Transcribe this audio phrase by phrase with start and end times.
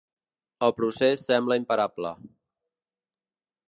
[0.67, 2.15] El procés sembla imparable.